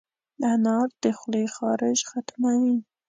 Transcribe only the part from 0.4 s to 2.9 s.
انار د خولې خارش ختموي.